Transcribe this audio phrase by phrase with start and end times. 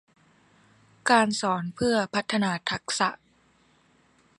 [1.09, 3.09] การสอนเพื่อพัฒนาทักษะ